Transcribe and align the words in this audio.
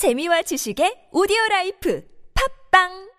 재미와 0.00 0.40
지식의 0.48 1.12
오디오 1.12 1.36
라이프. 1.50 2.00
팝빵 2.32 3.09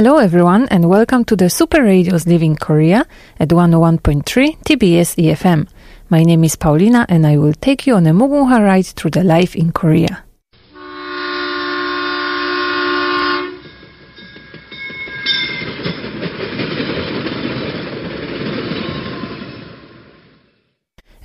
Hello 0.00 0.16
everyone 0.16 0.66
and 0.70 0.88
welcome 0.88 1.26
to 1.26 1.36
the 1.36 1.50
Super 1.50 1.82
Radios 1.82 2.26
Living 2.26 2.56
Korea 2.56 3.04
at 3.38 3.50
101.3 3.50 4.24
TBS 4.64 5.14
EFM. 5.22 5.68
My 6.08 6.22
name 6.22 6.42
is 6.42 6.56
Paulina 6.56 7.04
and 7.10 7.26
I 7.26 7.36
will 7.36 7.52
take 7.52 7.86
you 7.86 7.96
on 7.96 8.06
a 8.06 8.14
Mugunghwa 8.14 8.64
ride 8.64 8.86
through 8.86 9.10
the 9.10 9.22
life 9.22 9.54
in 9.54 9.72
Korea. 9.72 10.24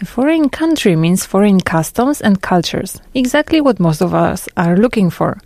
A 0.02 0.06
foreign 0.06 0.50
country 0.50 0.98
means 0.98 1.26
foreign 1.26 1.62
customs 1.62 2.20
and 2.20 2.42
cultures, 2.42 3.02
exactly 3.14 3.62
what 3.62 3.80
most 3.80 4.02
of 4.02 4.14
us 4.14 4.50
are 4.58 4.76
looking 4.76 5.10
for. 5.10 5.38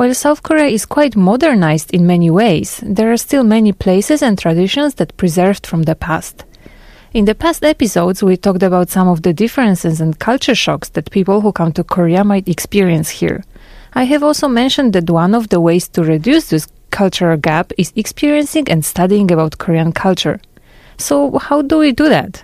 While 0.00 0.14
South 0.14 0.42
Korea 0.42 0.64
is 0.64 0.86
quite 0.86 1.14
modernized 1.14 1.90
in 1.92 2.06
many 2.06 2.30
ways, 2.30 2.80
there 2.82 3.12
are 3.12 3.18
still 3.18 3.44
many 3.44 3.74
places 3.74 4.22
and 4.22 4.38
traditions 4.38 4.94
that 4.94 5.14
preserved 5.18 5.66
from 5.66 5.82
the 5.82 5.94
past. 5.94 6.46
In 7.12 7.26
the 7.26 7.34
past 7.34 7.62
episodes, 7.62 8.22
we 8.22 8.38
talked 8.38 8.62
about 8.62 8.88
some 8.88 9.08
of 9.08 9.20
the 9.20 9.34
differences 9.34 10.00
and 10.00 10.18
culture 10.18 10.54
shocks 10.54 10.88
that 10.94 11.10
people 11.10 11.42
who 11.42 11.52
come 11.52 11.72
to 11.74 11.84
Korea 11.84 12.24
might 12.24 12.48
experience 12.48 13.10
here. 13.10 13.44
I 13.92 14.04
have 14.04 14.22
also 14.22 14.48
mentioned 14.48 14.94
that 14.94 15.10
one 15.10 15.34
of 15.34 15.50
the 15.50 15.60
ways 15.60 15.86
to 15.88 16.02
reduce 16.02 16.48
this 16.48 16.66
cultural 16.90 17.36
gap 17.36 17.70
is 17.76 17.92
experiencing 17.94 18.70
and 18.70 18.82
studying 18.82 19.30
about 19.30 19.58
Korean 19.58 19.92
culture. 19.92 20.40
So, 20.96 21.36
how 21.36 21.60
do 21.60 21.76
we 21.76 21.92
do 21.92 22.08
that? 22.08 22.42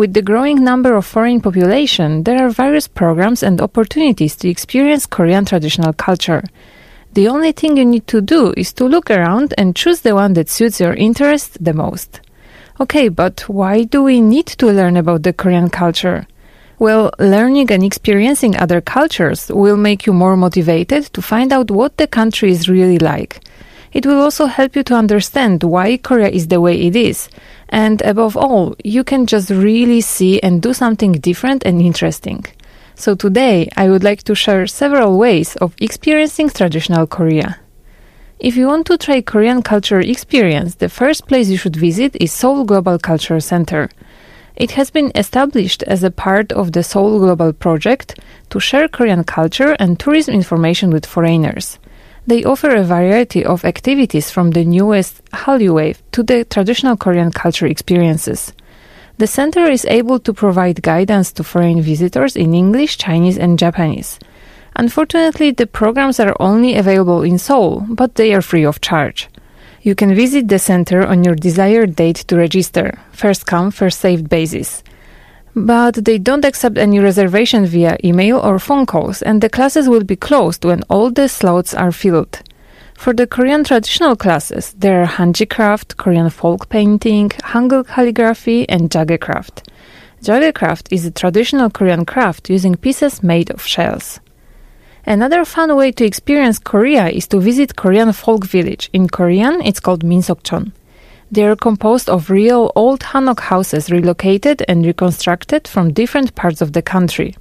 With 0.00 0.14
the 0.14 0.22
growing 0.22 0.64
number 0.64 0.96
of 0.96 1.04
foreign 1.04 1.42
population, 1.42 2.24
there 2.24 2.42
are 2.42 2.48
various 2.48 2.88
programs 2.88 3.42
and 3.42 3.60
opportunities 3.60 4.34
to 4.36 4.48
experience 4.48 5.04
Korean 5.04 5.44
traditional 5.44 5.92
culture. 5.92 6.42
The 7.12 7.28
only 7.28 7.52
thing 7.52 7.76
you 7.76 7.84
need 7.84 8.06
to 8.06 8.22
do 8.22 8.54
is 8.56 8.72
to 8.72 8.86
look 8.86 9.10
around 9.10 9.52
and 9.58 9.76
choose 9.76 10.00
the 10.00 10.14
one 10.14 10.32
that 10.32 10.48
suits 10.48 10.80
your 10.80 10.94
interest 10.94 11.62
the 11.62 11.74
most. 11.74 12.22
Okay, 12.80 13.10
but 13.10 13.40
why 13.40 13.82
do 13.82 14.02
we 14.02 14.22
need 14.22 14.46
to 14.46 14.72
learn 14.72 14.96
about 14.96 15.22
the 15.22 15.34
Korean 15.34 15.68
culture? 15.68 16.26
Well, 16.78 17.10
learning 17.18 17.70
and 17.70 17.84
experiencing 17.84 18.56
other 18.56 18.80
cultures 18.80 19.50
will 19.50 19.76
make 19.76 20.06
you 20.06 20.14
more 20.14 20.34
motivated 20.34 21.12
to 21.12 21.20
find 21.20 21.52
out 21.52 21.70
what 21.70 21.98
the 21.98 22.06
country 22.06 22.52
is 22.52 22.70
really 22.70 22.98
like. 22.98 23.44
It 23.92 24.06
will 24.06 24.20
also 24.20 24.46
help 24.46 24.76
you 24.76 24.82
to 24.84 24.94
understand 24.94 25.64
why 25.64 25.96
Korea 25.96 26.28
is 26.28 26.48
the 26.48 26.60
way 26.60 26.80
it 26.80 26.94
is. 26.94 27.28
And 27.68 28.00
above 28.02 28.36
all, 28.36 28.76
you 28.84 29.02
can 29.02 29.26
just 29.26 29.50
really 29.50 30.00
see 30.00 30.40
and 30.40 30.62
do 30.62 30.72
something 30.72 31.12
different 31.12 31.64
and 31.64 31.80
interesting. 31.80 32.44
So 32.94 33.14
today, 33.14 33.68
I 33.76 33.88
would 33.88 34.04
like 34.04 34.22
to 34.24 34.34
share 34.34 34.66
several 34.66 35.18
ways 35.18 35.56
of 35.56 35.74
experiencing 35.80 36.50
traditional 36.50 37.06
Korea. 37.06 37.58
If 38.38 38.56
you 38.56 38.68
want 38.68 38.86
to 38.86 38.96
try 38.96 39.22
Korean 39.22 39.62
culture 39.62 40.00
experience, 40.00 40.76
the 40.76 40.88
first 40.88 41.26
place 41.26 41.48
you 41.48 41.56
should 41.56 41.76
visit 41.76 42.16
is 42.20 42.32
Seoul 42.32 42.64
Global 42.64 42.98
Culture 42.98 43.40
Center. 43.40 43.90
It 44.54 44.70
has 44.72 44.90
been 44.90 45.10
established 45.14 45.82
as 45.82 46.04
a 46.04 46.10
part 46.10 46.52
of 46.52 46.72
the 46.72 46.82
Seoul 46.82 47.18
Global 47.18 47.52
Project 47.52 48.20
to 48.50 48.60
share 48.60 48.86
Korean 48.86 49.24
culture 49.24 49.76
and 49.80 49.98
tourism 49.98 50.34
information 50.34 50.90
with 50.90 51.06
foreigners. 51.06 51.78
They 52.30 52.44
offer 52.44 52.70
a 52.70 52.84
variety 52.84 53.44
of 53.44 53.64
activities 53.64 54.30
from 54.30 54.52
the 54.52 54.64
newest 54.64 55.24
Hallyu 55.32 55.74
wave 55.74 56.00
to 56.12 56.22
the 56.22 56.44
traditional 56.44 56.96
Korean 56.96 57.32
culture 57.32 57.66
experiences. 57.66 58.52
The 59.18 59.26
center 59.26 59.64
is 59.64 59.84
able 59.86 60.20
to 60.20 60.32
provide 60.32 60.80
guidance 60.80 61.32
to 61.32 61.42
foreign 61.42 61.82
visitors 61.82 62.36
in 62.36 62.54
English, 62.54 62.98
Chinese, 62.98 63.36
and 63.36 63.58
Japanese. 63.58 64.20
Unfortunately, 64.76 65.50
the 65.50 65.66
programs 65.66 66.20
are 66.20 66.36
only 66.38 66.76
available 66.76 67.22
in 67.22 67.36
Seoul, 67.36 67.84
but 67.88 68.14
they 68.14 68.32
are 68.32 68.42
free 68.42 68.64
of 68.64 68.80
charge. 68.80 69.28
You 69.82 69.96
can 69.96 70.14
visit 70.14 70.46
the 70.46 70.60
center 70.60 71.04
on 71.04 71.24
your 71.24 71.34
desired 71.34 71.96
date 71.96 72.22
to 72.28 72.36
register, 72.36 72.96
first 73.10 73.44
come, 73.44 73.72
first 73.72 73.98
saved 73.98 74.28
basis. 74.28 74.84
But 75.54 76.04
they 76.04 76.18
don't 76.18 76.44
accept 76.44 76.78
any 76.78 77.00
reservation 77.00 77.66
via 77.66 77.98
email 78.04 78.38
or 78.38 78.58
phone 78.58 78.86
calls, 78.86 79.20
and 79.22 79.40
the 79.40 79.48
classes 79.48 79.88
will 79.88 80.04
be 80.04 80.16
closed 80.16 80.64
when 80.64 80.82
all 80.88 81.10
the 81.10 81.28
slots 81.28 81.74
are 81.74 81.92
filled. 81.92 82.42
For 82.94 83.12
the 83.12 83.26
Korean 83.26 83.64
traditional 83.64 84.14
classes, 84.14 84.74
there 84.78 85.00
are 85.02 85.06
handicraft, 85.06 85.96
Korean 85.96 86.30
folk 86.30 86.68
painting, 86.68 87.30
Hangul 87.30 87.86
calligraphy, 87.86 88.68
and 88.68 88.90
craft. 89.20 89.68
craft 90.54 90.92
is 90.92 91.06
a 91.06 91.10
traditional 91.10 91.70
Korean 91.70 92.04
craft 92.04 92.50
using 92.50 92.76
pieces 92.76 93.22
made 93.22 93.50
of 93.50 93.66
shells. 93.66 94.20
Another 95.06 95.44
fun 95.46 95.74
way 95.74 95.92
to 95.92 96.04
experience 96.04 96.58
Korea 96.58 97.08
is 97.08 97.26
to 97.28 97.40
visit 97.40 97.74
Korean 97.74 98.12
folk 98.12 98.44
village. 98.44 98.90
In 98.92 99.08
Korean, 99.08 99.62
it's 99.62 99.80
called 99.80 100.04
Minsokcheon. 100.04 100.72
They 101.32 101.44
are 101.44 101.54
composed 101.54 102.10
of 102.10 102.28
real 102.28 102.72
old 102.74 103.00
hanok 103.00 103.40
houses 103.40 103.90
relocated 103.90 104.64
and 104.66 104.84
reconstructed 104.84 105.68
from 105.68 105.92
different 105.92 106.34
parts 106.34 106.60
of 106.60 106.72
the 106.72 106.82
country. 106.82 107.36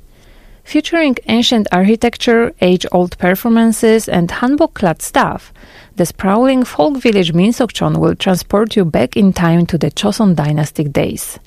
Featuring 0.64 1.16
ancient 1.26 1.68
architecture, 1.72 2.54
age 2.62 2.86
old 2.92 3.18
performances, 3.18 4.08
and 4.08 4.30
hanbok 4.30 4.76
clad 4.76 5.02
staff, 5.02 5.52
the 5.96 6.06
sprawling 6.06 6.64
folk 6.64 6.98
village 6.98 7.34
Minsokcheon 7.34 7.98
will 7.98 8.16
transport 8.16 8.76
you 8.76 8.86
back 8.86 9.18
in 9.18 9.34
time 9.34 9.66
to 9.66 9.78
the 9.80 9.90
Choson 9.90 10.36
dynastic 10.36 10.94
days. 10.94 11.40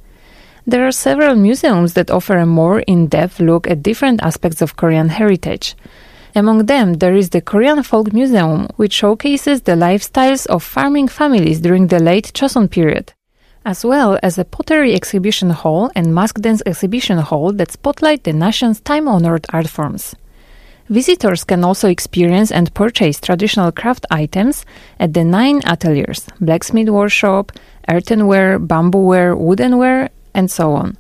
There 0.67 0.85
are 0.85 0.93
several 0.93 1.37
museums 1.37 1.95
that 1.95 2.11
offer 2.11 2.39
a 2.39 2.47
more 2.47 2.81
in 2.81 3.07
depth 3.07 3.39
look 3.39 3.69
at 3.71 3.85
different 3.85 4.21
aspects 4.23 4.61
of 4.61 4.77
Korean 4.77 5.09
heritage. 5.11 5.77
Among 6.35 6.67
them, 6.67 6.95
there 6.95 7.15
is 7.15 7.31
the 7.31 7.41
Korean 7.41 7.83
Folk 7.83 8.13
Museum, 8.13 8.69
which 8.77 8.95
showcases 8.95 9.63
the 9.63 9.73
lifestyles 9.73 10.47
of 10.47 10.63
farming 10.63 11.09
families 11.09 11.61
during 11.61 11.89
the 11.89 11.99
late 11.99 12.33
Choson 12.33 12.71
period 12.71 13.13
as 13.65 13.85
well 13.85 14.19
as 14.23 14.39
a 14.39 14.45
pottery 14.45 14.95
exhibition 14.95 15.51
hall 15.51 15.91
and 15.95 16.15
mask 16.15 16.41
dance 16.41 16.63
exhibition 16.67 17.19
hall 17.19 17.53
that 17.53 17.71
spotlight 17.71 18.25
the 18.25 18.33
nation's 18.33 18.81
time 18.81 19.07
honored 19.07 19.47
art 19.51 19.69
forms. 19.69 20.15
Visitors 20.89 21.45
can 21.45 21.65
also 21.65 21.89
experience 21.89 22.51
and 22.51 22.75
purchase 22.75 23.21
traditional 23.21 23.71
craft 23.71 24.05
items 24.11 24.67
at 24.99 25.15
the 25.15 25.25
nine 25.25 25.61
ateliers 25.65 26.27
blacksmith 26.41 26.89
workshop, 26.89 27.53
earthenware, 27.89 28.59
bambooware, 28.59 29.37
woodenware, 29.37 30.09
and 30.35 30.51
so 30.51 30.73
on. 30.73 30.97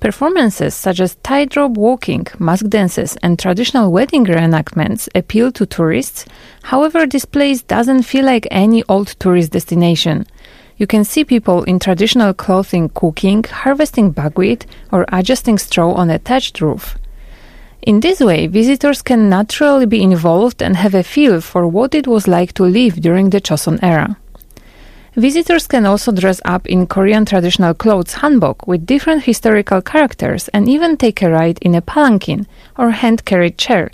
Performances 0.00 0.74
such 0.74 1.00
as 1.00 1.16
tightrope 1.22 1.72
walking, 1.72 2.26
mask 2.38 2.66
dances, 2.66 3.16
and 3.22 3.38
traditional 3.38 3.90
wedding 3.90 4.26
reenactments 4.26 5.08
appeal 5.14 5.50
to 5.52 5.64
tourists. 5.64 6.26
However, 6.64 7.06
this 7.06 7.24
place 7.24 7.62
doesn't 7.62 8.02
feel 8.02 8.24
like 8.24 8.46
any 8.50 8.84
old 8.88 9.08
tourist 9.18 9.52
destination. 9.52 10.26
You 10.76 10.86
can 10.86 11.04
see 11.04 11.24
people 11.24 11.64
in 11.64 11.78
traditional 11.78 12.34
clothing 12.34 12.90
cooking, 12.90 13.44
harvesting 13.44 14.10
buckwheat, 14.10 14.66
or 14.92 15.06
adjusting 15.10 15.56
straw 15.56 15.94
on 15.94 16.10
a 16.10 16.18
thatched 16.18 16.60
roof. 16.60 16.98
In 17.80 18.00
this 18.00 18.20
way, 18.20 18.48
visitors 18.48 19.00
can 19.00 19.30
naturally 19.30 19.86
be 19.86 20.02
involved 20.02 20.62
and 20.62 20.76
have 20.76 20.94
a 20.94 21.02
feel 21.02 21.40
for 21.40 21.66
what 21.66 21.94
it 21.94 22.06
was 22.06 22.28
like 22.28 22.52
to 22.54 22.64
live 22.64 22.96
during 22.96 23.30
the 23.30 23.40
Choson 23.40 23.78
era. 23.82 24.18
Visitors 25.16 25.66
can 25.66 25.86
also 25.86 26.12
dress 26.12 26.42
up 26.44 26.66
in 26.66 26.86
Korean 26.86 27.24
traditional 27.24 27.72
clothes 27.72 28.16
hanbok 28.16 28.66
with 28.66 28.84
different 28.84 29.24
historical 29.24 29.80
characters 29.80 30.48
and 30.48 30.68
even 30.68 30.98
take 30.98 31.22
a 31.22 31.30
ride 31.30 31.58
in 31.62 31.74
a 31.74 31.80
palanquin 31.80 32.46
or 32.76 32.90
hand 32.90 33.24
carried 33.24 33.56
chair, 33.56 33.90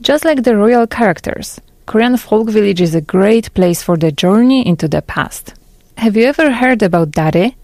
just 0.00 0.24
like 0.24 0.42
the 0.42 0.56
royal 0.56 0.86
characters. 0.86 1.60
Korean 1.84 2.16
folk 2.16 2.48
village 2.48 2.80
is 2.80 2.94
a 2.94 3.02
great 3.02 3.52
place 3.52 3.82
for 3.82 3.98
the 3.98 4.10
journey 4.10 4.66
into 4.66 4.88
the 4.88 5.02
past. 5.02 5.52
Have 5.98 6.16
you 6.16 6.24
ever 6.24 6.50
heard 6.50 6.82
about 6.82 7.10
darye? 7.10 7.54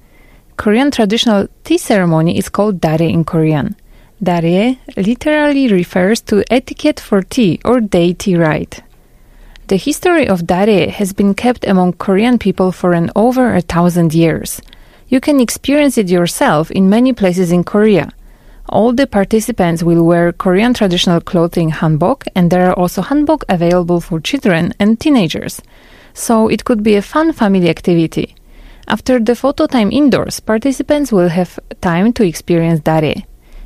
Korean 0.58 0.91
traditional 0.91 1.49
tea 1.64 1.79
ceremony 1.79 2.37
is 2.37 2.50
called 2.50 2.82
darye 2.82 3.11
in 3.11 3.25
Korean. 3.25 3.76
Darye 4.23 4.76
literally 4.99 5.69
refers 5.69 6.20
to 6.20 6.44
etiquette 6.50 7.00
for 7.00 7.23
tea 7.23 7.62
or 7.64 7.81
day 7.81 8.12
tea 8.12 8.37
rite. 8.37 8.82
The 9.70 9.76
history 9.76 10.26
of 10.26 10.49
darye 10.49 10.88
has 10.88 11.12
been 11.12 11.32
kept 11.32 11.64
among 11.64 11.93
Korean 11.93 12.40
people 12.40 12.72
for 12.72 12.93
an 12.93 13.12
over 13.14 13.55
a 13.55 13.61
thousand 13.61 14.12
years. 14.12 14.61
You 15.06 15.20
can 15.20 15.38
experience 15.38 15.96
it 15.96 16.08
yourself 16.08 16.72
in 16.72 16.90
many 16.90 17.12
places 17.12 17.52
in 17.52 17.62
Korea. 17.62 18.11
All 18.69 18.93
the 18.93 19.06
participants 19.06 19.84
will 19.84 20.05
wear 20.05 20.32
Korean 20.32 20.75
traditional 20.75 21.20
clothing 21.20 21.70
hanbok, 21.70 22.26
and 22.34 22.50
there 22.50 22.69
are 22.69 22.76
also 22.76 23.00
hanbok 23.00 23.44
available 23.49 24.00
for 24.00 24.19
children 24.19 24.75
and 24.81 24.99
teenagers. 24.99 25.62
So 26.14 26.49
it 26.49 26.64
could 26.64 26.82
be 26.82 26.96
a 26.96 27.02
fun 27.02 27.32
family 27.32 27.70
activity. 27.70 28.34
After 28.88 29.20
the 29.20 29.37
photo 29.37 29.69
time 29.69 29.93
indoors, 29.93 30.40
participants 30.40 31.12
will 31.12 31.28
have 31.28 31.61
time 31.81 32.12
to 32.14 32.26
experience 32.26 32.81
Darye. 32.81 33.22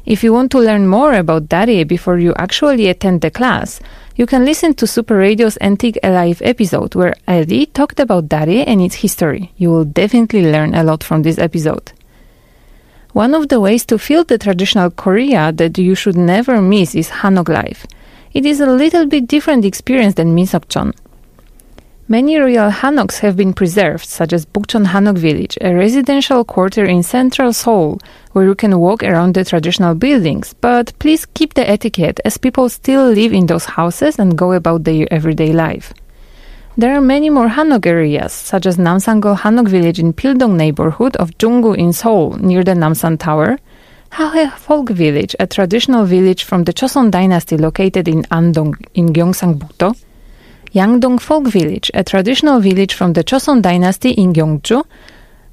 If 0.07 0.23
you 0.23 0.35
want 0.35 0.51
to 0.51 0.59
learn 0.59 0.87
more 0.87 1.15
about 1.15 1.49
Darye 1.49 1.89
before 1.89 2.19
you 2.19 2.35
actually 2.37 2.89
attend 2.89 3.23
the 3.23 3.31
class, 3.31 3.81
you 4.17 4.27
can 4.27 4.45
listen 4.45 4.75
to 4.75 4.87
Super 4.87 5.17
Radio's 5.17 5.57
Antique 5.63 5.99
Alive 6.03 6.43
episode 6.45 6.95
where 6.95 7.15
Eddie 7.27 7.65
talked 7.65 7.99
about 7.99 8.29
Darye 8.29 8.65
and 8.67 8.83
its 8.83 8.97
history. 8.97 9.53
You 9.57 9.71
will 9.71 9.87
definitely 9.87 10.53
learn 10.53 10.75
a 10.75 10.85
lot 10.85 11.03
from 11.03 11.23
this 11.23 11.39
episode. 11.39 11.93
One 13.13 13.33
of 13.33 13.49
the 13.49 13.61
ways 13.61 13.87
to 13.87 13.99
feel 13.99 14.25
the 14.25 14.37
traditional 14.37 14.91
Korea 14.91 15.53
that 15.53 15.79
you 15.79 15.95
should 15.95 16.19
never 16.19 16.61
miss 16.61 16.95
is 16.95 17.09
Hanok 17.09 17.49
life. 17.49 17.87
It 18.35 18.45
is 18.45 18.61
a 18.61 18.67
little 18.67 19.07
bit 19.07 19.27
different 19.27 19.65
experience 19.65 20.17
than 20.17 20.37
Minsokcheon. 20.37 20.93
Many 22.07 22.37
royal 22.37 22.71
hanoks 22.71 23.21
have 23.21 23.35
been 23.35 23.55
preserved, 23.55 24.05
such 24.05 24.35
as 24.35 24.45
Bukchon 24.45 24.89
Hanok 24.89 25.17
Village, 25.17 25.57
a 25.63 25.75
residential 25.75 26.45
quarter 26.45 26.85
in 26.85 27.03
central 27.03 27.55
Seoul 27.55 27.99
where 28.33 28.45
you 28.45 28.55
can 28.55 28.79
walk 28.79 29.03
around 29.03 29.33
the 29.33 29.43
traditional 29.43 29.95
buildings. 29.95 30.55
But 30.61 30.93
please 30.99 31.25
keep 31.25 31.55
the 31.55 31.67
etiquette 31.67 32.21
as 32.23 32.37
people 32.37 32.69
still 32.69 33.09
live 33.09 33.33
in 33.33 33.47
those 33.47 33.65
houses 33.65 34.19
and 34.19 34.37
go 34.37 34.53
about 34.53 34.85
their 34.85 35.11
everyday 35.11 35.55
life. 35.55 35.95
There 36.77 36.95
are 36.95 37.01
many 37.01 37.31
more 37.31 37.49
Hanok 37.49 37.87
areas, 37.87 38.35
such 38.35 38.67
as 38.67 38.77
Namsangol 38.77 39.39
Hanok 39.39 39.69
Village 39.69 39.99
in 39.99 40.13
Pildong 40.13 40.59
neighborhood 40.59 41.17
of 41.17 41.31
Junggu 41.39 41.75
in 41.75 41.95
Seoul, 41.95 42.33
near 42.33 42.63
the 42.63 42.73
Namsan 42.73 43.19
Tower, 43.19 43.59
Hahoe 44.13 44.53
Folk 44.59 44.91
Village, 44.91 45.35
a 45.41 45.47
traditional 45.47 46.05
village 46.05 46.45
from 46.45 46.65
the 46.65 46.75
Choson 46.75 47.11
dynasty 47.11 47.57
located 47.57 48.09
in 48.09 48.25
Andong 48.25 48.75
in 48.93 49.09
Gyeongsang-bukdo, 49.09 49.97
Yangdong 50.75 51.21
Folk 51.21 51.47
Village, 51.47 51.89
a 51.95 52.03
traditional 52.03 52.59
village 52.59 52.95
from 52.95 53.13
the 53.13 53.23
Choson 53.23 53.63
dynasty 53.63 54.11
in 54.11 54.33
Gyeongju, 54.33 54.85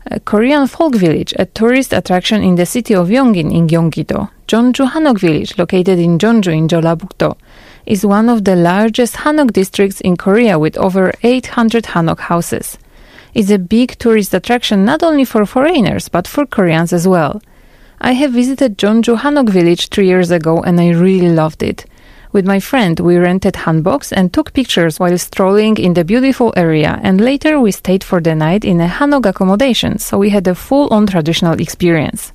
a 0.07 0.19
Korean 0.19 0.65
folk 0.65 0.95
village, 0.95 1.31
a 1.37 1.45
tourist 1.45 1.93
attraction 1.93 2.41
in 2.41 2.55
the 2.55 2.65
city 2.65 2.95
of 2.95 3.09
Yongin 3.09 3.53
in 3.53 3.67
Gyeonggi-do. 3.67 4.29
Jeonju 4.47 4.91
Hanok 4.93 5.19
Village, 5.19 5.59
located 5.59 5.99
in 5.99 6.17
Jeonju 6.17 6.51
in 6.51 6.67
Jeollabuk-do, 6.67 7.37
is 7.85 8.03
one 8.03 8.29
of 8.29 8.45
the 8.45 8.55
largest 8.55 9.17
Hanok 9.17 9.53
districts 9.53 10.01
in 10.01 10.17
Korea 10.17 10.57
with 10.57 10.75
over 10.79 11.13
800 11.21 11.83
Hanok 11.83 12.21
houses. 12.21 12.79
It's 13.35 13.51
a 13.51 13.59
big 13.59 13.99
tourist 13.99 14.33
attraction 14.33 14.85
not 14.85 15.03
only 15.03 15.25
for 15.25 15.45
foreigners 15.45 16.09
but 16.09 16.27
for 16.27 16.47
Koreans 16.47 16.93
as 16.93 17.07
well. 17.07 17.43
I 17.99 18.13
have 18.13 18.31
visited 18.31 18.79
Jeonju 18.79 19.19
Hanok 19.19 19.49
Village 19.49 19.89
three 19.89 20.07
years 20.07 20.31
ago 20.31 20.63
and 20.63 20.81
I 20.81 20.89
really 20.89 21.29
loved 21.29 21.61
it. 21.61 21.85
With 22.33 22.45
my 22.45 22.61
friend, 22.61 22.97
we 22.99 23.17
rented 23.17 23.55
hanboks 23.55 24.13
and 24.15 24.31
took 24.31 24.53
pictures 24.53 24.99
while 24.99 25.17
strolling 25.17 25.77
in 25.77 25.95
the 25.95 26.05
beautiful 26.05 26.53
area, 26.55 26.97
and 27.03 27.19
later 27.19 27.59
we 27.59 27.71
stayed 27.71 28.05
for 28.05 28.21
the 28.21 28.35
night 28.35 28.63
in 28.63 28.79
a 28.79 28.87
hanok 28.87 29.25
accommodation, 29.25 29.97
so 29.99 30.17
we 30.17 30.29
had 30.29 30.47
a 30.47 30.55
full-on 30.55 31.07
traditional 31.07 31.59
experience. 31.59 32.31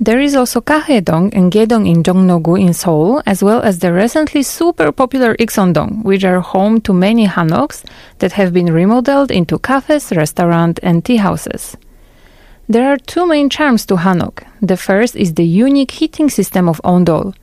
There 0.00 0.20
is 0.20 0.34
also 0.34 0.60
Gahoedong 0.60 1.32
and 1.34 1.52
Gedong 1.52 1.88
in 1.88 2.02
Jongno-gu 2.02 2.56
in 2.56 2.74
Seoul, 2.74 3.22
as 3.24 3.42
well 3.42 3.62
as 3.62 3.78
the 3.78 3.92
recently 3.94 4.42
super 4.42 4.90
popular 4.92 5.36
Iksondong, 5.36 6.02
which 6.02 6.24
are 6.24 6.40
home 6.40 6.80
to 6.82 6.92
many 6.92 7.26
hanoks 7.26 7.84
that 8.18 8.32
have 8.32 8.52
been 8.52 8.72
remodeled 8.72 9.30
into 9.30 9.58
cafes, 9.58 10.12
restaurants, 10.12 10.80
and 10.82 11.04
tea 11.04 11.16
houses. 11.16 11.76
There 12.68 12.92
are 12.92 12.98
two 12.98 13.26
main 13.26 13.48
charms 13.48 13.86
to 13.86 13.94
hanok. 13.94 14.42
The 14.60 14.76
first 14.76 15.14
is 15.14 15.34
the 15.34 15.46
unique 15.46 15.92
heating 15.92 16.28
system 16.28 16.68
of 16.68 16.80
ondol. 16.82 17.34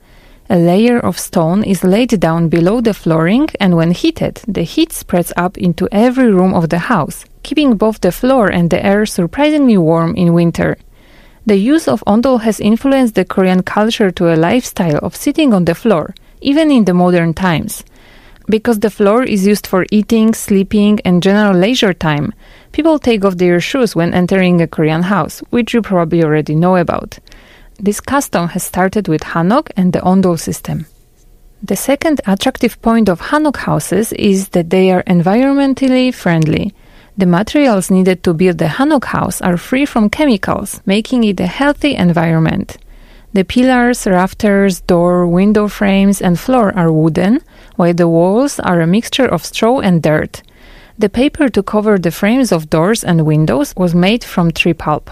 A 0.50 0.58
layer 0.58 0.98
of 0.98 1.18
stone 1.18 1.64
is 1.64 1.84
laid 1.84 2.20
down 2.20 2.50
below 2.50 2.82
the 2.82 2.92
flooring, 2.92 3.48
and 3.58 3.76
when 3.76 3.92
heated, 3.92 4.42
the 4.46 4.62
heat 4.62 4.92
spreads 4.92 5.32
up 5.38 5.56
into 5.56 5.88
every 5.90 6.30
room 6.30 6.52
of 6.52 6.68
the 6.68 6.80
house, 6.80 7.24
keeping 7.42 7.76
both 7.76 8.02
the 8.02 8.12
floor 8.12 8.48
and 8.48 8.68
the 8.68 8.84
air 8.84 9.06
surprisingly 9.06 9.78
warm 9.78 10.14
in 10.16 10.34
winter. 10.34 10.76
The 11.46 11.56
use 11.56 11.88
of 11.88 12.04
ondol 12.06 12.42
has 12.42 12.60
influenced 12.60 13.14
the 13.14 13.24
Korean 13.24 13.62
culture 13.62 14.10
to 14.10 14.34
a 14.34 14.36
lifestyle 14.36 14.98
of 14.98 15.16
sitting 15.16 15.54
on 15.54 15.64
the 15.64 15.74
floor, 15.74 16.14
even 16.42 16.70
in 16.70 16.84
the 16.84 16.92
modern 16.92 17.32
times. 17.32 17.82
Because 18.46 18.80
the 18.80 18.90
floor 18.90 19.22
is 19.22 19.46
used 19.46 19.66
for 19.66 19.86
eating, 19.90 20.34
sleeping, 20.34 21.00
and 21.06 21.22
general 21.22 21.58
leisure 21.58 21.94
time, 21.94 22.34
people 22.72 22.98
take 22.98 23.24
off 23.24 23.38
their 23.38 23.60
shoes 23.60 23.96
when 23.96 24.12
entering 24.12 24.60
a 24.60 24.66
Korean 24.66 25.04
house, 25.04 25.40
which 25.48 25.72
you 25.72 25.80
probably 25.80 26.22
already 26.22 26.54
know 26.54 26.76
about. 26.76 27.18
This 27.78 28.00
custom 28.00 28.48
has 28.48 28.62
started 28.62 29.08
with 29.08 29.22
Hanok 29.22 29.70
and 29.76 29.92
the 29.92 29.98
Ondol 30.00 30.38
system. 30.38 30.86
The 31.62 31.76
second 31.76 32.20
attractive 32.26 32.80
point 32.80 33.08
of 33.08 33.20
Hanok 33.20 33.56
houses 33.56 34.12
is 34.12 34.50
that 34.50 34.70
they 34.70 34.92
are 34.92 35.02
environmentally 35.04 36.14
friendly. 36.14 36.72
The 37.16 37.26
materials 37.26 37.90
needed 37.90 38.22
to 38.22 38.34
build 38.34 38.58
the 38.58 38.66
Hanok 38.66 39.06
house 39.06 39.40
are 39.40 39.56
free 39.56 39.86
from 39.86 40.08
chemicals, 40.08 40.80
making 40.86 41.24
it 41.24 41.40
a 41.40 41.46
healthy 41.46 41.96
environment. 41.96 42.78
The 43.32 43.44
pillars, 43.44 44.06
rafters, 44.06 44.80
door, 44.82 45.26
window 45.26 45.66
frames, 45.66 46.22
and 46.22 46.38
floor 46.38 46.72
are 46.76 46.92
wooden, 46.92 47.40
while 47.74 47.94
the 47.94 48.08
walls 48.08 48.60
are 48.60 48.80
a 48.80 48.86
mixture 48.86 49.26
of 49.26 49.44
straw 49.44 49.80
and 49.80 50.00
dirt. 50.00 50.42
The 50.96 51.08
paper 51.08 51.48
to 51.48 51.62
cover 51.62 51.98
the 51.98 52.12
frames 52.12 52.52
of 52.52 52.70
doors 52.70 53.02
and 53.02 53.26
windows 53.26 53.74
was 53.76 53.96
made 53.96 54.22
from 54.22 54.52
tree 54.52 54.74
pulp. 54.74 55.10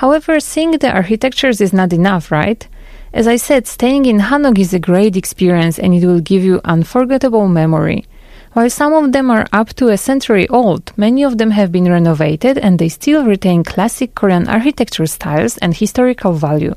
However, 0.00 0.40
seeing 0.40 0.70
the 0.70 0.90
architectures 0.90 1.60
is 1.60 1.74
not 1.74 1.92
enough, 1.92 2.32
right? 2.32 2.66
As 3.12 3.26
I 3.28 3.36
said, 3.36 3.66
staying 3.66 4.06
in 4.06 4.18
Hanok 4.18 4.58
is 4.58 4.72
a 4.72 4.78
great 4.78 5.14
experience 5.14 5.78
and 5.78 5.92
it 5.92 6.06
will 6.06 6.20
give 6.20 6.42
you 6.42 6.62
unforgettable 6.64 7.46
memory. 7.48 8.06
While 8.54 8.70
some 8.70 8.94
of 8.94 9.12
them 9.12 9.30
are 9.30 9.46
up 9.52 9.74
to 9.74 9.88
a 9.88 9.98
century 9.98 10.48
old, 10.48 10.90
many 10.96 11.22
of 11.22 11.36
them 11.36 11.50
have 11.50 11.70
been 11.70 11.92
renovated 11.92 12.56
and 12.56 12.78
they 12.78 12.88
still 12.88 13.26
retain 13.26 13.62
classic 13.62 14.14
Korean 14.14 14.48
architecture 14.48 15.04
styles 15.04 15.58
and 15.58 15.76
historical 15.76 16.32
value. 16.32 16.74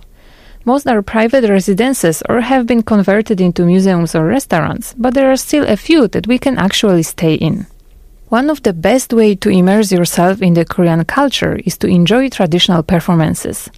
Most 0.66 0.86
are 0.86 1.02
private 1.02 1.50
residences 1.50 2.24
or 2.28 2.42
have 2.42 2.68
been 2.68 2.84
converted 2.84 3.40
into 3.40 3.64
museums 3.66 4.16
or 4.16 4.26
restaurants, 4.26 4.96
but 4.98 5.14
there 5.14 5.32
are 5.32 5.38
still 5.38 5.66
a 5.66 5.78
few 5.78 6.10
that 6.10 6.28
we 6.28 6.38
can 6.38 6.58
actually 6.58 7.04
stay 7.04 7.36
in. 7.36 7.68
One 8.34 8.50
of 8.50 8.64
the 8.64 8.74
best 8.74 9.14
ways 9.14 9.38
to 9.42 9.52
immerse 9.52 9.92
yourself 9.92 10.42
in 10.42 10.56
the 10.56 10.66
Korean 10.66 11.06
culture 11.06 11.60
is 11.68 11.78
to 11.78 11.88
enjoy 11.88 12.30
traditional 12.30 12.82
performances. 12.82 13.70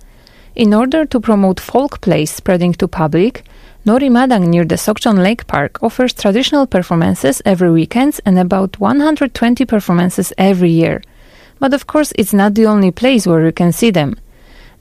In 0.55 0.73
order 0.73 1.03
to 1.03 1.19
promote 1.19 1.59
folk 1.59 1.99
plays 1.99 2.31
spreading 2.31 2.71
to 2.75 2.87
public, 2.87 3.43
Norimadang 3.85 4.47
near 4.47 4.63
the 4.63 4.75
Sokchon 4.75 5.21
Lake 5.21 5.45
Park 5.47 5.83
offers 5.83 6.13
traditional 6.13 6.67
performances 6.67 7.41
every 7.43 7.69
weekend 7.69 8.21
and 8.25 8.39
about 8.39 8.79
120 8.79 9.65
performances 9.65 10.31
every 10.37 10.71
year. 10.71 11.01
But 11.59 11.73
of 11.73 11.85
course, 11.85 12.13
it's 12.17 12.31
not 12.31 12.53
the 12.53 12.65
only 12.65 12.91
place 12.91 13.27
where 13.27 13.45
you 13.45 13.51
can 13.51 13.73
see 13.73 13.91
them. 13.91 14.15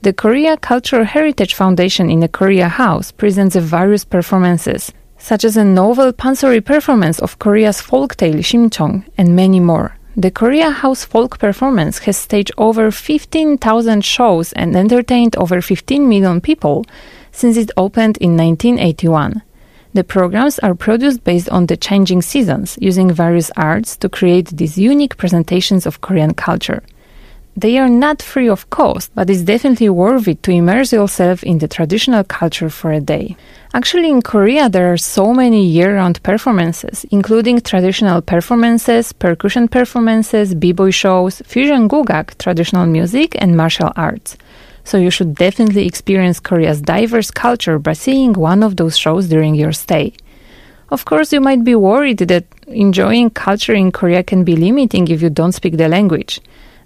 The 0.03 0.13
Korea 0.13 0.55
Cultural 0.55 1.03
Heritage 1.03 1.53
Foundation 1.53 2.09
in 2.09 2.21
the 2.21 2.29
Korea 2.29 2.69
House 2.69 3.11
presents 3.11 3.57
various 3.57 4.05
performances, 4.05 4.93
such 5.25 5.43
as 5.43 5.57
a 5.57 5.65
novel 5.65 6.13
pansori 6.13 6.63
performance 6.63 7.17
of 7.19 7.39
Korea's 7.39 7.81
folk 7.81 8.15
tale 8.15 8.43
Shimcheong, 8.43 9.05
and 9.17 9.35
many 9.35 9.59
more. 9.59 9.97
The 10.15 10.29
Korea 10.29 10.69
House 10.69 11.03
Folk 11.03 11.39
Performance 11.39 11.97
has 12.05 12.15
staged 12.15 12.51
over 12.59 12.91
15,000 12.91 14.05
shows 14.05 14.53
and 14.53 14.75
entertained 14.75 15.35
over 15.35 15.63
15 15.63 16.07
million 16.07 16.41
people 16.41 16.85
since 17.31 17.57
it 17.57 17.71
opened 17.75 18.17
in 18.17 18.37
1981. 18.37 19.41
The 19.95 20.03
programs 20.03 20.59
are 20.59 20.75
produced 20.75 21.23
based 21.23 21.49
on 21.49 21.65
the 21.65 21.75
changing 21.75 22.21
seasons, 22.21 22.77
using 22.79 23.11
various 23.11 23.49
arts 23.57 23.97
to 23.97 24.09
create 24.09 24.49
these 24.49 24.77
unique 24.77 25.17
presentations 25.17 25.87
of 25.87 26.01
Korean 26.01 26.35
culture. 26.35 26.83
They 27.57 27.77
are 27.77 27.87
not 27.87 28.21
free 28.21 28.49
of 28.49 28.69
cost, 28.69 29.11
but 29.15 29.29
it's 29.29 29.43
definitely 29.43 29.87
worth 29.87 30.27
it 30.27 30.43
to 30.43 30.51
immerse 30.51 30.91
yourself 30.91 31.41
in 31.41 31.59
the 31.59 31.69
traditional 31.69 32.25
culture 32.25 32.69
for 32.69 32.91
a 32.91 32.99
day. 32.99 33.37
Actually, 33.73 34.09
in 34.09 34.21
Korea, 34.21 34.67
there 34.67 34.91
are 34.91 34.97
so 34.97 35.33
many 35.33 35.65
year 35.65 35.95
round 35.95 36.21
performances, 36.21 37.05
including 37.11 37.61
traditional 37.61 38.21
performances, 38.21 39.13
percussion 39.13 39.69
performances, 39.69 40.53
b 40.53 40.73
boy 40.73 40.91
shows, 40.91 41.41
fusion 41.45 41.87
gugak, 41.87 42.37
traditional 42.39 42.85
music, 42.85 43.37
and 43.39 43.55
martial 43.55 43.93
arts. 43.95 44.35
So 44.83 44.97
you 44.97 45.09
should 45.09 45.35
definitely 45.35 45.87
experience 45.87 46.41
Korea's 46.41 46.81
diverse 46.81 47.31
culture 47.31 47.79
by 47.79 47.93
seeing 47.93 48.33
one 48.33 48.63
of 48.63 48.75
those 48.75 48.97
shows 48.97 49.29
during 49.29 49.55
your 49.55 49.71
stay. 49.71 50.11
Of 50.89 51.05
course, 51.05 51.31
you 51.31 51.39
might 51.39 51.63
be 51.63 51.75
worried 51.75 52.17
that 52.17 52.43
enjoying 52.67 53.29
culture 53.29 53.73
in 53.73 53.93
Korea 53.93 54.23
can 54.23 54.43
be 54.43 54.57
limiting 54.57 55.07
if 55.07 55.21
you 55.21 55.29
don't 55.29 55.53
speak 55.53 55.77
the 55.77 55.87
language 55.87 56.41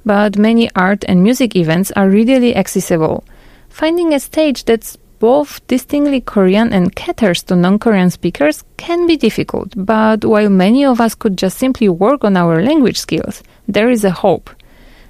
but 0.09 0.39
many 0.39 0.67
art 0.75 1.05
and 1.07 1.21
music 1.21 1.55
events 1.55 1.91
are 1.91 2.09
readily 2.09 2.55
accessible. 2.55 3.23
Finding 3.69 4.11
a 4.11 4.19
stage 4.19 4.65
that's 4.65 4.97
both 5.19 5.61
distinctly 5.67 6.19
Korean 6.19 6.73
and 6.73 6.95
caters 6.95 7.43
to 7.43 7.55
non 7.55 7.77
Korean 7.77 8.09
speakers 8.09 8.63
can 8.77 9.05
be 9.05 9.17
difficult, 9.17 9.69
but 9.75 10.25
while 10.25 10.49
many 10.49 10.83
of 10.83 10.99
us 10.99 11.13
could 11.13 11.37
just 11.37 11.59
simply 11.59 11.89
work 11.89 12.23
on 12.23 12.35
our 12.35 12.59
language 12.63 12.97
skills, 12.97 13.43
there 13.67 13.91
is 13.91 14.03
a 14.03 14.09
hope. 14.25 14.49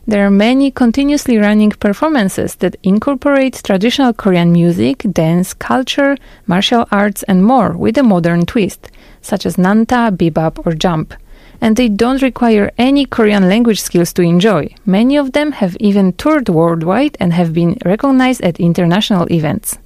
There 0.05 0.25
are 0.25 0.43
many 0.47 0.69
continuously 0.69 1.37
running 1.37 1.71
performances 1.71 2.55
that 2.55 2.75
incorporate 2.83 3.61
traditional 3.63 4.11
Korean 4.11 4.51
music, 4.51 5.05
dance, 5.13 5.53
culture, 5.53 6.17
martial 6.45 6.85
arts, 6.91 7.23
and 7.23 7.45
more 7.45 7.71
with 7.71 7.97
a 7.97 8.03
modern 8.03 8.45
twist, 8.45 8.91
such 9.21 9.45
as 9.45 9.57
nanta, 9.57 10.11
bibap, 10.11 10.65
or 10.65 10.73
jump. 10.73 11.13
And 11.61 11.75
they 11.75 11.89
don't 11.89 12.21
require 12.21 12.71
any 12.77 13.05
Korean 13.05 13.49
language 13.49 13.81
skills 13.81 14.13
to 14.13 14.21
enjoy. 14.21 14.73
Many 14.85 15.17
of 15.17 15.33
them 15.33 15.51
have 15.51 15.75
even 15.79 16.13
toured 16.13 16.49
worldwide 16.49 17.17
and 17.19 17.33
have 17.33 17.53
been 17.53 17.77
recognized 17.85 18.41
at 18.41 18.59
international 18.59 19.31
events. 19.31 19.77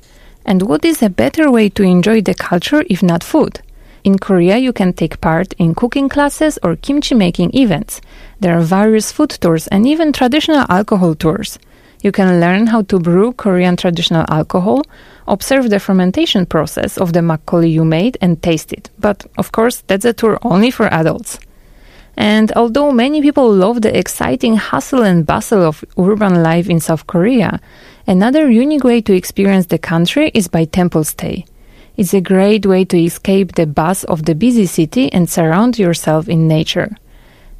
And 0.46 0.64
what 0.64 0.86
is 0.86 1.02
a 1.02 1.10
better 1.10 1.50
way 1.50 1.70
to 1.70 1.84
enjoy 1.84 2.22
the 2.22 2.36
culture 2.36 2.84
if 2.90 3.02
not 3.02 3.24
food? 3.24 3.62
In 4.04 4.20
Korea, 4.20 4.58
you 4.58 4.74
can 4.74 4.92
take 4.92 5.22
part 5.22 5.54
in 5.54 5.74
cooking 5.74 6.10
classes 6.10 6.60
or 6.62 6.76
kimchi 6.76 7.16
making 7.16 7.56
events. 7.56 8.02
There 8.42 8.58
are 8.58 8.62
various 8.62 9.14
food 9.14 9.30
tours 9.30 9.68
and 9.68 9.88
even 9.88 10.12
traditional 10.12 10.66
alcohol 10.70 11.16
tours. 11.16 11.58
You 12.02 12.12
can 12.12 12.42
learn 12.42 12.68
how 12.68 12.82
to 12.84 13.00
brew 13.00 13.32
Korean 13.32 13.78
traditional 13.78 14.26
alcohol, 14.28 14.82
observe 15.26 15.70
the 15.70 15.80
fermentation 15.80 16.46
process 16.46 16.98
of 16.98 17.14
the 17.14 17.22
makgeolli 17.22 17.72
you 17.72 17.86
made, 17.86 18.18
and 18.20 18.44
taste 18.44 18.74
it. 18.74 18.90
But 19.00 19.26
of 19.38 19.54
course, 19.54 19.84
that's 19.88 20.04
a 20.04 20.12
tour 20.12 20.38
only 20.42 20.70
for 20.70 20.94
adults. 20.94 21.40
And 22.16 22.52
although 22.56 22.92
many 22.92 23.22
people 23.22 23.52
love 23.52 23.82
the 23.82 23.98
exciting 23.98 24.56
hustle 24.56 25.04
and 25.04 25.26
bustle 25.26 25.64
of 25.64 25.84
urban 25.98 26.44
life 26.44 26.70
in 26.70 26.80
South 26.80 27.08
Korea, 27.08 27.60
another 28.06 28.50
unique 28.50 28.84
way 28.84 29.02
to 29.02 29.14
experience 29.16 29.68
the 29.68 29.80
country 29.80 30.32
is 30.34 30.48
by 30.48 30.66
temple 30.66 31.04
stay. 31.04 31.46
It's 31.96 32.14
a 32.14 32.22
great 32.22 32.66
way 32.66 32.86
to 32.86 32.98
escape 32.98 33.54
the 33.54 33.68
buzz 33.68 34.04
of 34.06 34.26
the 34.26 34.36
busy 34.36 34.66
city 34.66 35.12
and 35.14 35.30
surround 35.30 35.78
yourself 35.78 36.28
in 36.28 36.48
nature. 36.48 36.96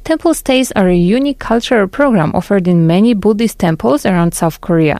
Temple 0.04 0.34
stays 0.34 0.70
are 0.72 0.88
a 0.88 0.96
unique 0.96 1.38
cultural 1.38 1.88
program 1.88 2.32
offered 2.34 2.68
in 2.68 2.86
many 2.86 3.14
Buddhist 3.14 3.58
temples 3.58 4.04
around 4.04 4.34
South 4.34 4.60
Korea. 4.60 4.98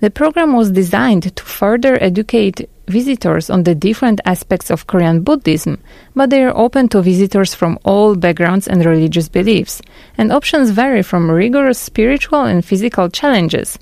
The 0.00 0.10
program 0.10 0.54
was 0.54 0.70
designed 0.70 1.34
to 1.34 1.44
further 1.44 2.00
educate 2.00 2.68
visitors 2.88 3.50
on 3.50 3.62
the 3.62 3.74
different 3.74 4.20
aspects 4.24 4.70
of 4.70 4.86
Korean 4.86 5.22
Buddhism, 5.22 5.78
but 6.14 6.30
they 6.30 6.42
are 6.42 6.56
open 6.56 6.88
to 6.88 7.02
visitors 7.02 7.54
from 7.54 7.78
all 7.84 8.16
backgrounds 8.16 8.66
and 8.66 8.84
religious 8.84 9.28
beliefs, 9.28 9.80
and 10.16 10.32
options 10.32 10.70
vary 10.70 11.02
from 11.02 11.30
rigorous 11.30 11.78
spiritual 11.78 12.42
and 12.44 12.64
physical 12.64 13.08
challenges 13.08 13.78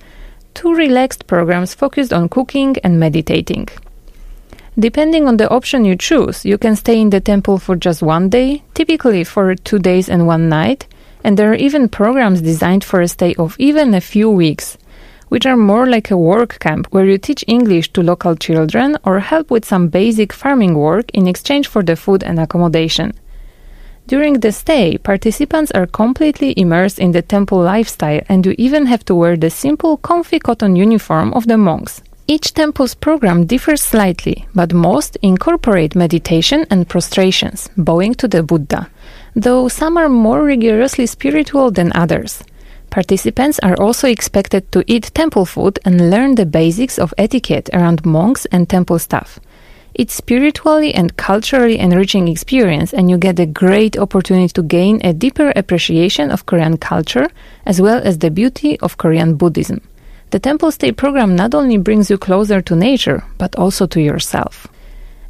to 0.55 0.75
relaxed 0.75 1.27
programs 1.27 1.75
focused 1.75 2.13
on 2.13 2.29
cooking 2.29 2.77
and 2.83 2.99
meditating. 2.99 3.69
Depending 4.79 5.27
on 5.27 5.39
the 5.39 5.49
option 5.49 5.85
you 5.85 5.97
choose, 5.97 6.45
you 6.45 6.59
can 6.59 6.77
stay 6.77 7.01
in 7.01 7.11
the 7.11 7.21
temple 7.21 7.59
for 7.59 7.77
just 7.77 8.03
one 8.03 8.29
day, 8.29 8.63
typically 8.75 9.25
for 9.25 9.55
two 9.55 9.79
days 9.79 10.09
and 10.09 10.27
one 10.27 10.49
night, 10.49 10.87
and 11.25 11.39
there 11.39 11.51
are 11.51 11.55
even 11.55 11.89
programs 11.89 12.43
designed 12.43 12.85
for 12.85 13.01
a 13.01 13.09
stay 13.09 13.35
of 13.37 13.57
even 13.59 13.95
a 13.95 14.01
few 14.01 14.31
weeks, 14.31 14.77
which 15.29 15.47
are 15.47 15.57
more 15.57 15.87
like 15.87 16.11
a 16.11 16.17
work 16.17 16.59
camp 16.59 16.87
where 16.91 17.07
you 17.07 17.19
teach 17.19 17.45
English 17.47 17.93
to 17.93 18.03
local 18.03 18.37
children 18.37 18.97
or 19.05 19.21
help 19.21 19.51
with 19.51 19.65
some 19.65 19.89
basic 19.89 20.33
farming 20.33 20.75
work 20.75 21.11
in 21.11 21.27
exchange 21.27 21.67
for 21.67 21.83
the 21.83 21.97
food 21.97 22.23
and 22.23 22.39
accommodation. 22.39 23.13
During 24.07 24.35
the 24.35 24.53
stay, 24.53 24.99
participants 24.99 25.73
are 25.73 25.87
completely 25.87 26.55
immersed 26.57 27.01
in 27.01 27.11
the 27.11 27.23
temple 27.23 27.61
lifestyle 27.61 28.21
and 28.29 28.47
you 28.47 28.55
even 28.57 28.87
have 28.87 29.05
to 29.07 29.17
wear 29.17 29.37
the 29.37 29.51
simple, 29.51 29.97
comfy 29.97 30.39
cotton 30.39 30.77
uniform 30.77 31.35
of 31.35 31.49
the 31.49 31.59
monks. 31.59 32.03
Each 32.29 32.53
temple's 32.55 32.95
program 32.95 33.47
differs 33.47 33.83
slightly, 33.83 34.47
but 34.55 34.73
most 34.73 35.17
incorporate 35.23 35.95
meditation 35.95 36.67
and 36.71 36.89
prostrations, 36.89 37.69
bowing 37.77 38.15
to 38.17 38.29
the 38.29 38.43
Buddha, 38.43 38.91
though 39.35 39.69
some 39.69 39.97
are 39.97 40.09
more 40.09 40.43
rigorously 40.43 41.07
spiritual 41.07 41.71
than 41.71 41.93
others. 41.95 42.43
Participants 42.97 43.61
are 43.63 43.77
also 43.79 44.09
expected 44.09 44.73
to 44.73 44.83
eat 44.87 45.13
temple 45.13 45.45
food 45.45 45.79
and 45.85 46.11
learn 46.11 46.35
the 46.35 46.47
basics 46.47 46.99
of 46.99 47.13
etiquette 47.19 47.69
around 47.75 48.07
monks 48.07 48.47
and 48.47 48.67
temple 48.67 48.99
staff. 48.99 49.39
It's 49.93 50.15
spiritually 50.15 50.95
and 50.95 51.15
culturally 51.19 51.79
enriching 51.79 52.27
experience 52.27 52.95
and 52.95 53.11
you 53.11 53.19
get 53.19 53.39
a 53.39 53.45
great 53.45 53.99
opportunity 53.99 54.49
to 54.55 54.63
gain 54.63 55.03
a 55.05 55.13
deeper 55.13 55.53
appreciation 55.55 56.31
of 56.31 56.47
Korean 56.47 56.79
culture 56.79 57.29
as 57.67 57.83
well 57.83 58.01
as 58.03 58.17
the 58.17 58.31
beauty 58.31 58.81
of 58.81 58.97
Korean 58.97 59.37
Buddhism. 59.37 59.83
The 60.31 60.39
Temple 60.39 60.71
Stay 60.71 60.91
program 60.91 61.37
not 61.37 61.55
only 61.55 61.77
brings 61.77 62.09
you 62.09 62.17
closer 62.17 62.63
to 62.63 62.75
nature, 62.75 63.23
but 63.37 63.55
also 63.57 63.87
to 63.89 64.01
yourself. 64.01 64.67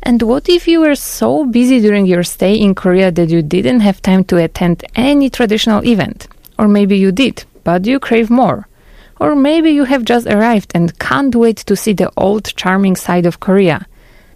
And 0.04 0.22
what 0.22 0.48
if 0.48 0.68
you 0.68 0.82
were 0.82 0.94
so 0.94 1.44
busy 1.44 1.80
during 1.80 2.06
your 2.06 2.22
stay 2.22 2.54
in 2.54 2.76
Korea 2.76 3.10
that 3.10 3.28
you 3.28 3.42
didn't 3.42 3.80
have 3.80 4.00
time 4.02 4.22
to 4.26 4.36
attend 4.36 4.84
any 4.94 5.28
traditional 5.30 5.84
event? 5.84 6.28
Or 6.60 6.68
maybe 6.68 6.96
you 6.96 7.10
did, 7.10 7.44
but 7.66 7.84
you 7.84 7.98
crave 7.98 8.30
more. 8.30 8.68
Or 9.18 9.34
maybe 9.34 9.70
you 9.72 9.84
have 9.84 10.04
just 10.04 10.28
arrived 10.28 10.70
and 10.72 10.96
can't 11.00 11.34
wait 11.34 11.56
to 11.66 11.74
see 11.74 11.94
the 11.94 12.12
old 12.16 12.44
charming 12.54 12.94
side 12.94 13.26
of 13.26 13.40
Korea. 13.40 13.86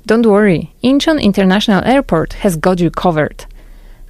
Don't 0.04 0.26
worry, 0.26 0.74
Incheon 0.82 1.22
International 1.22 1.84
Airport 1.84 2.32
has 2.42 2.56
got 2.56 2.80
you 2.80 2.90
covered. 2.90 3.44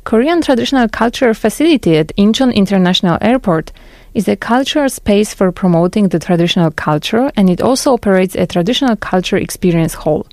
Korean 0.04 0.40
Traditional 0.40 0.88
Culture 0.88 1.34
Facility 1.34 1.98
at 1.98 2.16
Incheon 2.16 2.54
International 2.54 3.18
Airport 3.20 3.72
is 4.14 4.26
a 4.26 4.36
cultural 4.36 4.88
space 4.88 5.34
for 5.34 5.52
promoting 5.52 6.08
the 6.08 6.18
traditional 6.18 6.70
culture 6.70 7.30
and 7.36 7.50
it 7.50 7.60
also 7.60 7.92
operates 7.92 8.34
a 8.34 8.46
traditional 8.46 8.96
culture 8.96 9.36
experience 9.36 9.92
hall. 9.92 10.26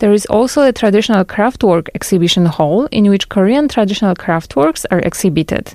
There 0.00 0.12
is 0.12 0.26
also 0.26 0.60
a 0.60 0.74
traditional 0.74 1.24
craftwork 1.24 1.88
exhibition 1.94 2.44
hall 2.44 2.84
in 2.92 3.08
which 3.08 3.30
Korean 3.30 3.66
traditional 3.66 4.14
craftworks 4.14 4.84
are 4.90 5.00
exhibited. 5.00 5.74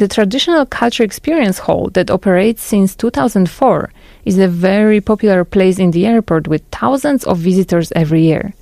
The 0.00 0.08
Traditional 0.08 0.64
Culture 0.64 1.02
Experience 1.02 1.58
Hall 1.58 1.90
that 1.90 2.10
operates 2.10 2.62
since 2.62 2.96
2004 2.96 3.92
is 4.24 4.38
a 4.38 4.48
very 4.48 4.98
popular 4.98 5.44
place 5.44 5.78
in 5.78 5.90
the 5.90 6.06
airport 6.06 6.48
with 6.48 6.62
thousands 6.72 7.22
of 7.24 7.36
visitors 7.36 7.92
every 7.94 8.22
year. 8.22 8.54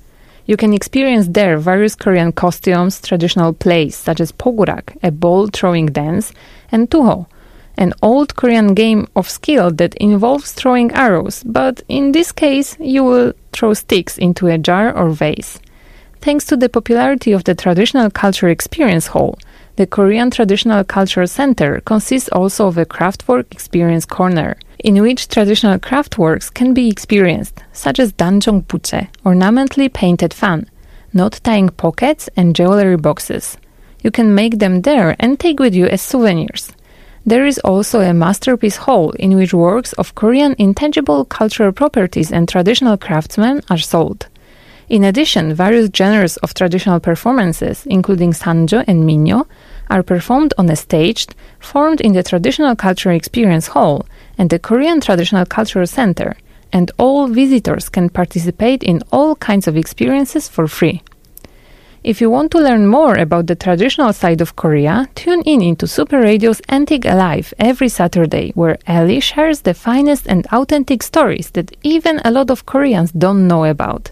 You 0.47 0.57
can 0.57 0.73
experience 0.73 1.29
there 1.29 1.57
various 1.57 1.95
Korean 1.95 2.33
costumes, 2.33 2.99
traditional 2.99 3.53
plays 3.53 3.95
such 3.95 4.19
as 4.19 4.33
pogurak, 4.33 4.97
a 5.01 5.11
ball 5.11 5.47
throwing 5.47 5.85
dance, 5.85 6.33
and 6.73 6.89
tuho, 6.89 7.25
an 7.77 7.93
old 8.01 8.35
Korean 8.35 8.73
game 8.73 9.07
of 9.15 9.29
skill 9.29 9.71
that 9.71 9.95
involves 9.95 10.51
throwing 10.51 10.91
arrows, 10.91 11.41
but 11.45 11.81
in 11.87 12.11
this 12.11 12.33
case, 12.33 12.75
you 12.81 13.05
will 13.05 13.31
throw 13.53 13.73
sticks 13.73 14.17
into 14.17 14.47
a 14.47 14.57
jar 14.57 14.93
or 14.93 15.09
vase. 15.11 15.61
Thanks 16.19 16.43
to 16.47 16.57
the 16.57 16.67
popularity 16.67 17.31
of 17.31 17.45
the 17.45 17.55
Traditional 17.55 18.09
Culture 18.09 18.49
Experience 18.49 19.07
Hall, 19.07 19.39
the 19.79 19.87
Korean 19.87 20.29
Traditional 20.29 20.83
Culture 20.83 21.25
Center 21.25 21.79
consists 21.85 22.27
also 22.33 22.67
of 22.67 22.77
a 22.77 22.85
craftwork 22.85 23.45
experience 23.49 24.03
corner, 24.03 24.57
in 24.79 25.01
which 25.01 25.29
traditional 25.29 25.79
craftworks 25.79 26.53
can 26.53 26.73
be 26.73 26.89
experienced, 26.89 27.63
such 27.71 27.97
as 27.97 28.11
dancheong 28.11 28.67
buchae, 28.67 29.07
ornamentally 29.25 29.87
painted 29.87 30.33
fan, 30.33 30.69
knot 31.13 31.39
tying 31.45 31.69
pockets, 31.69 32.29
and 32.35 32.57
jewelry 32.57 32.97
boxes. 32.97 33.57
You 34.03 34.11
can 34.11 34.35
make 34.35 34.59
them 34.59 34.81
there 34.81 35.15
and 35.17 35.39
take 35.39 35.61
with 35.61 35.73
you 35.73 35.85
as 35.85 36.01
souvenirs. 36.01 36.73
There 37.25 37.45
is 37.45 37.59
also 37.59 38.01
a 38.01 38.13
masterpiece 38.13 38.75
hall 38.75 39.11
in 39.11 39.37
which 39.37 39.53
works 39.53 39.93
of 39.93 40.13
Korean 40.13 40.55
intangible 40.57 41.23
cultural 41.23 41.71
properties 41.71 42.33
and 42.33 42.49
traditional 42.49 42.97
craftsmen 42.97 43.61
are 43.69 43.77
sold. 43.77 44.27
In 44.89 45.03
addition, 45.03 45.53
various 45.53 45.89
genres 45.95 46.37
of 46.37 46.55
traditional 46.55 46.99
performances, 46.99 47.85
including 47.85 48.33
sanjo 48.33 48.83
and 48.87 49.07
minyo, 49.07 49.45
are 49.89 50.03
performed 50.03 50.53
on 50.57 50.69
a 50.69 50.75
stage 50.75 51.27
formed 51.59 52.01
in 52.01 52.13
the 52.13 52.23
Traditional 52.23 52.75
Culture 52.75 53.11
Experience 53.11 53.67
Hall 53.67 54.05
and 54.37 54.49
the 54.49 54.59
Korean 54.59 55.01
Traditional 55.01 55.45
Cultural 55.45 55.87
Center, 55.87 56.35
and 56.71 56.91
all 56.97 57.27
visitors 57.27 57.89
can 57.89 58.09
participate 58.09 58.83
in 58.83 59.01
all 59.11 59.35
kinds 59.35 59.67
of 59.67 59.75
experiences 59.75 60.47
for 60.47 60.67
free. 60.67 61.01
If 62.01 62.21
you 62.21 62.29
want 62.29 62.51
to 62.51 62.59
learn 62.59 62.87
more 62.87 63.15
about 63.15 63.47
the 63.47 63.55
traditional 63.55 64.13
side 64.13 64.39
of 64.39 64.55
Korea, 64.55 65.09
tune 65.15 65.41
in 65.41 65.61
into 65.61 65.85
Super 65.85 66.21
Radio's 66.21 66.61
Antique 66.69 67.03
Alive 67.05 67.53
every 67.59 67.89
Saturday, 67.89 68.51
where 68.55 68.77
Ellie 68.87 69.19
shares 69.19 69.61
the 69.61 69.73
finest 69.73 70.25
and 70.25 70.47
authentic 70.47 71.03
stories 71.03 71.49
that 71.51 71.75
even 71.83 72.21
a 72.23 72.31
lot 72.31 72.49
of 72.49 72.65
Koreans 72.65 73.11
don't 73.11 73.47
know 73.47 73.65
about. 73.65 74.11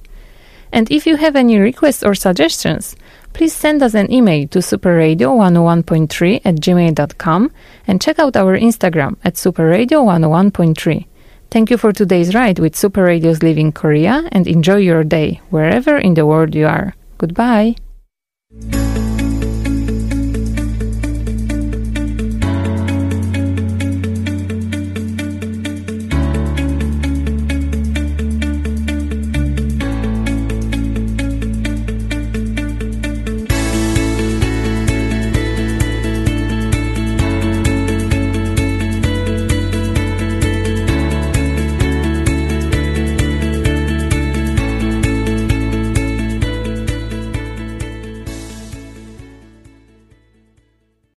And 0.74 0.92
if 0.92 1.08
you 1.08 1.16
have 1.16 1.38
any 1.38 1.58
requests 1.60 2.04
or 2.04 2.14
suggestions, 2.14 2.98
please 3.38 3.54
send 3.54 3.84
us 3.84 3.94
an 3.94 4.12
email 4.12 4.48
to 4.48 4.60
superradio101.3 4.60 6.42
at 6.44 6.56
gmail.com 6.56 7.52
and 7.86 8.02
check 8.02 8.18
out 8.18 8.36
our 8.36 8.58
Instagram 8.58 9.16
at 9.24 9.36
superradio101.3. 9.36 11.06
Thank 11.52 11.70
you 11.70 11.78
for 11.78 11.94
today's 11.94 12.34
ride 12.34 12.60
with 12.60 12.76
Super 12.76 13.04
Radio's 13.04 13.44
Living 13.44 13.72
Korea 13.72 14.28
and 14.32 14.48
enjoy 14.48 14.78
your 14.78 15.04
day 15.04 15.40
wherever 15.52 15.98
in 15.98 16.16
the 16.16 16.26
world 16.26 16.56
you 16.56 16.66
are. 16.66 16.96
Goodbye. 17.20 17.76